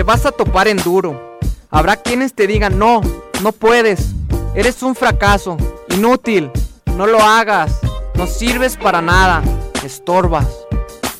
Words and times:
Te 0.00 0.04
vas 0.04 0.24
a 0.24 0.32
topar 0.32 0.66
en 0.66 0.78
duro. 0.78 1.36
Habrá 1.68 1.94
quienes 1.94 2.32
te 2.32 2.46
digan, 2.46 2.78
no, 2.78 3.02
no 3.42 3.52
puedes. 3.52 4.12
Eres 4.54 4.82
un 4.82 4.94
fracaso, 4.94 5.58
inútil. 5.90 6.50
No 6.96 7.06
lo 7.06 7.20
hagas. 7.20 7.80
No 8.14 8.26
sirves 8.26 8.78
para 8.78 9.02
nada. 9.02 9.42
Estorbas. 9.84 10.46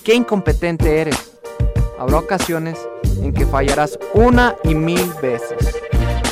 Qué 0.03 0.15
incompetente 0.15 0.99
eres. 0.99 1.31
Habrá 1.99 2.21
ocasiones 2.21 2.79
en 3.21 3.35
que 3.35 3.45
fallarás 3.45 3.99
una 4.15 4.57
y 4.65 4.75
mil 4.75 5.13
veces. 5.21 5.79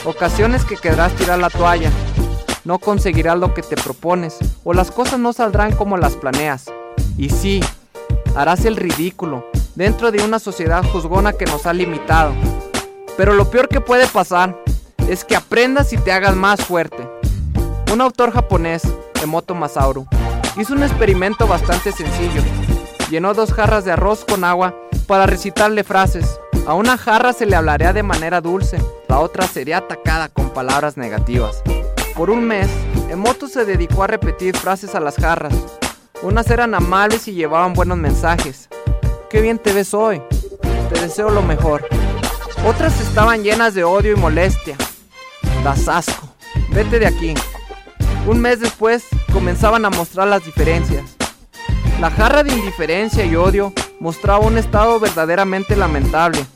Ocasiones 0.07 0.65
que 0.65 0.77
querrás 0.77 1.13
tirar 1.17 1.39
la 1.39 1.51
toalla. 1.51 1.93
No 2.65 2.79
conseguirás 2.79 3.39
lo 3.39 3.53
que 3.53 3.61
te 3.61 3.77
propones 3.77 4.39
o 4.65 4.73
las 4.73 4.91
cosas 4.91 5.19
no 5.21 5.35
saldrán 5.35 5.77
como 5.77 5.99
las 5.99 6.17
planeas. 6.17 6.65
Y 7.19 7.29
sí, 7.29 7.61
harás 8.35 8.65
el 8.65 8.77
ridículo 8.77 9.45
dentro 9.79 10.11
de 10.11 10.25
una 10.25 10.41
sociedad 10.41 10.85
juzgona 10.85 11.33
que 11.33 11.45
nos 11.45 11.65
ha 11.65 11.73
limitado. 11.73 12.33
Pero 13.17 13.33
lo 13.35 13.49
peor 13.49 13.69
que 13.69 13.81
puede 13.81 14.09
pasar 14.09 14.59
es 15.09 15.25
que 15.25 15.37
aprendas 15.37 15.93
y 15.93 15.99
te 15.99 16.11
hagas 16.11 16.35
más 16.35 16.61
fuerte. 16.61 17.09
Un 17.93 18.01
autor 18.01 18.33
japonés, 18.33 18.83
Emoto 19.23 19.55
Masauru, 19.55 20.09
hizo 20.57 20.75
un 20.75 20.83
experimento 20.83 21.47
bastante 21.47 21.93
sencillo. 21.93 22.43
Llenó 23.09 23.35
dos 23.35 23.53
jarras 23.53 23.85
de 23.85 23.93
arroz 23.93 24.25
con 24.25 24.43
agua 24.43 24.75
para 25.07 25.27
recitarle 25.27 25.85
frases. 25.85 26.41
A 26.67 26.75
una 26.75 26.99
jarra 26.99 27.33
se 27.33 27.47
le 27.47 27.55
hablaría 27.55 27.93
de 27.93 28.03
manera 28.03 28.41
dulce, 28.41 28.83
la 29.07 29.21
otra 29.21 29.47
sería 29.47 29.79
atacada 29.79 30.29
con 30.29 30.51
palabras 30.51 30.97
negativas. 30.97 31.63
Por 32.17 32.31
un 32.31 32.45
mes, 32.45 32.69
Emoto 33.11 33.47
se 33.47 33.65
dedicó 33.65 34.03
a 34.03 34.09
repetir 34.09 34.57
frases 34.57 34.97
a 34.97 35.01
las 35.01 35.15
jarras. 35.15 35.55
Unas 36.21 36.51
eran 36.51 36.75
amables 36.75 37.29
y 37.29 37.33
llevaban 37.35 37.75
buenos 37.75 37.97
mensajes. 37.97 38.69
Qué 39.31 39.43
bien 39.43 39.59
te 39.59 39.75
ves 39.75 39.93
hoy. 39.93 40.23
Te 40.91 41.01
deseo 41.01 41.29
lo 41.29 41.43
mejor. 41.43 41.87
Otras 42.67 42.99
estaban 42.99 43.43
llenas 43.43 43.75
de 43.75 43.85
odio 43.85 44.13
y 44.13 44.17
molestia. 44.17 44.75
Das 45.63 45.87
asco. 45.87 46.29
Vete 46.71 46.99
de 46.99 47.07
aquí. 47.07 47.35
Un 48.27 48.41
mes 48.41 48.61
después 48.61 49.05
comenzaban 49.31 49.85
a 49.85 49.91
mostrar 49.91 50.29
las 50.29 50.47
diferencias. 50.47 51.05
La 52.01 52.11
jarra 52.11 52.43
de 52.43 52.55
indiferencia 52.55 53.27
y 53.27 53.37
odio 53.37 53.75
mostraba 54.01 54.39
un 54.39 54.57
estado 54.57 54.99
verdaderamente 54.99 55.77
lamentable. 55.77 56.47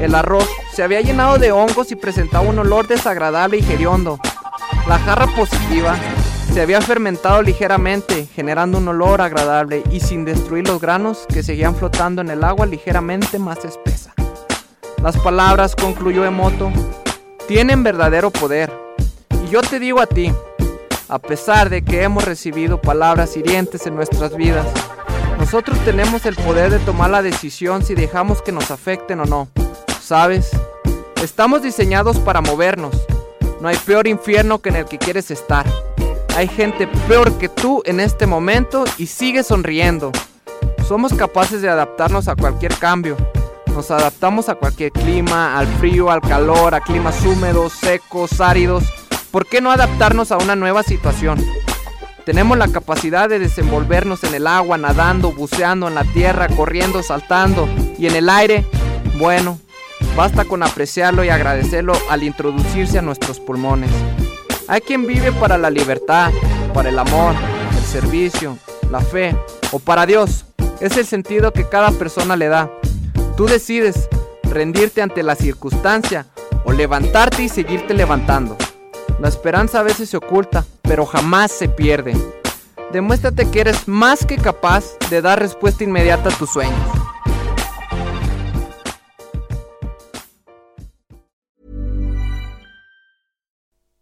El 0.00 0.14
arroz 0.14 0.48
se 0.72 0.84
había 0.84 1.00
llenado 1.00 1.38
de 1.38 1.50
hongos 1.50 1.90
y 1.90 1.96
presentaba 1.96 2.48
un 2.48 2.60
olor 2.60 2.86
desagradable 2.86 3.56
y 3.56 3.62
geriondo. 3.62 4.20
La 4.86 5.00
jarra 5.00 5.26
positiva 5.34 5.96
se 6.56 6.62
había 6.62 6.80
fermentado 6.80 7.42
ligeramente, 7.42 8.24
generando 8.34 8.78
un 8.78 8.88
olor 8.88 9.20
agradable 9.20 9.82
y 9.90 10.00
sin 10.00 10.24
destruir 10.24 10.66
los 10.66 10.80
granos 10.80 11.26
que 11.30 11.42
seguían 11.42 11.76
flotando 11.76 12.22
en 12.22 12.30
el 12.30 12.42
agua 12.42 12.64
ligeramente 12.64 13.38
más 13.38 13.62
espesa. 13.62 14.14
Las 15.02 15.18
palabras, 15.18 15.76
concluyó 15.76 16.24
Emoto, 16.24 16.72
tienen 17.46 17.82
verdadero 17.82 18.30
poder. 18.30 18.72
Y 19.44 19.50
yo 19.50 19.60
te 19.60 19.78
digo 19.78 20.00
a 20.00 20.06
ti, 20.06 20.32
a 21.10 21.18
pesar 21.18 21.68
de 21.68 21.82
que 21.82 22.04
hemos 22.04 22.24
recibido 22.24 22.80
palabras 22.80 23.36
hirientes 23.36 23.86
en 23.86 23.94
nuestras 23.94 24.34
vidas, 24.34 24.66
nosotros 25.38 25.78
tenemos 25.84 26.24
el 26.24 26.36
poder 26.36 26.70
de 26.70 26.78
tomar 26.78 27.10
la 27.10 27.20
decisión 27.20 27.84
si 27.84 27.94
dejamos 27.94 28.40
que 28.40 28.52
nos 28.52 28.70
afecten 28.70 29.20
o 29.20 29.26
no. 29.26 29.48
¿Sabes? 30.00 30.52
Estamos 31.22 31.60
diseñados 31.60 32.18
para 32.18 32.40
movernos. 32.40 32.96
No 33.60 33.68
hay 33.68 33.76
peor 33.76 34.06
infierno 34.06 34.62
que 34.62 34.70
en 34.70 34.76
el 34.76 34.86
que 34.86 34.96
quieres 34.96 35.30
estar. 35.30 35.66
Hay 36.36 36.48
gente 36.48 36.86
peor 37.08 37.38
que 37.38 37.48
tú 37.48 37.80
en 37.86 37.98
este 37.98 38.26
momento 38.26 38.84
y 38.98 39.06
sigue 39.06 39.42
sonriendo. 39.42 40.12
Somos 40.86 41.14
capaces 41.14 41.62
de 41.62 41.70
adaptarnos 41.70 42.28
a 42.28 42.36
cualquier 42.36 42.74
cambio. 42.74 43.16
Nos 43.74 43.90
adaptamos 43.90 44.50
a 44.50 44.54
cualquier 44.54 44.92
clima, 44.92 45.58
al 45.58 45.66
frío, 45.78 46.10
al 46.10 46.20
calor, 46.20 46.74
a 46.74 46.82
climas 46.82 47.24
húmedos, 47.24 47.72
secos, 47.72 48.38
áridos. 48.42 48.84
¿Por 49.30 49.46
qué 49.46 49.62
no 49.62 49.70
adaptarnos 49.70 50.30
a 50.30 50.36
una 50.36 50.54
nueva 50.56 50.82
situación? 50.82 51.42
Tenemos 52.26 52.58
la 52.58 52.68
capacidad 52.68 53.30
de 53.30 53.38
desenvolvernos 53.38 54.22
en 54.22 54.34
el 54.34 54.46
agua, 54.46 54.76
nadando, 54.76 55.32
buceando 55.32 55.88
en 55.88 55.94
la 55.94 56.04
tierra, 56.04 56.48
corriendo, 56.48 57.02
saltando 57.02 57.66
y 57.98 58.08
en 58.08 58.14
el 58.14 58.28
aire. 58.28 58.66
Bueno, 59.18 59.58
basta 60.14 60.44
con 60.44 60.62
apreciarlo 60.62 61.24
y 61.24 61.30
agradecerlo 61.30 61.94
al 62.10 62.24
introducirse 62.24 62.98
a 62.98 63.02
nuestros 63.02 63.40
pulmones. 63.40 63.90
Hay 64.68 64.80
quien 64.80 65.06
vive 65.06 65.30
para 65.32 65.56
la 65.56 65.70
libertad, 65.70 66.32
para 66.74 66.88
el 66.88 66.98
amor, 66.98 67.34
el 67.76 67.84
servicio, 67.84 68.58
la 68.90 69.00
fe 69.00 69.36
o 69.70 69.78
para 69.78 70.06
Dios. 70.06 70.44
Es 70.80 70.96
el 70.96 71.06
sentido 71.06 71.52
que 71.52 71.68
cada 71.68 71.92
persona 71.92 72.34
le 72.36 72.48
da. 72.48 72.70
Tú 73.36 73.46
decides 73.46 74.08
rendirte 74.42 75.02
ante 75.02 75.22
la 75.22 75.36
circunstancia 75.36 76.26
o 76.64 76.72
levantarte 76.72 77.44
y 77.44 77.48
seguirte 77.48 77.94
levantando. 77.94 78.56
La 79.20 79.28
esperanza 79.28 79.80
a 79.80 79.84
veces 79.84 80.10
se 80.10 80.16
oculta, 80.16 80.64
pero 80.82 81.06
jamás 81.06 81.52
se 81.52 81.68
pierde. 81.68 82.14
Demuéstrate 82.92 83.48
que 83.50 83.60
eres 83.60 83.86
más 83.86 84.26
que 84.26 84.36
capaz 84.36 84.98
de 85.10 85.22
dar 85.22 85.38
respuesta 85.38 85.84
inmediata 85.84 86.30
a 86.30 86.32
tus 86.32 86.50
sueños. 86.50 86.95